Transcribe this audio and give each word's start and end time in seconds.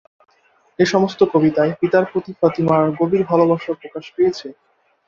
এসমস্ত 0.79 1.19
কবিতায় 1.33 1.71
পিতার 1.79 2.05
প্রতি 2.11 2.31
ফাতিমার 2.39 2.83
গভীর 2.99 3.23
ভালোবাসা 3.23 3.71
প্রকাশ 3.81 4.05
পেয়েছে। 4.15 4.47